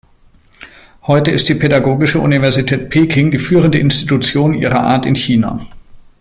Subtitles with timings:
[1.03, 5.63] Heute ist die Pädagogische Universität Peking die führende Institution ihrer Art in China.